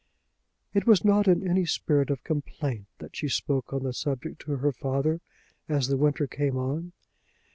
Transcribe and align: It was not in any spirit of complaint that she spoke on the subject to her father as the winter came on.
It 0.73 0.87
was 0.87 1.05
not 1.05 1.27
in 1.27 1.47
any 1.47 1.63
spirit 1.63 2.09
of 2.09 2.23
complaint 2.23 2.87
that 2.97 3.15
she 3.15 3.27
spoke 3.27 3.71
on 3.71 3.83
the 3.83 3.93
subject 3.93 4.39
to 4.41 4.55
her 4.57 4.71
father 4.71 5.21
as 5.69 5.89
the 5.89 5.95
winter 5.97 6.25
came 6.25 6.57
on. 6.57 6.91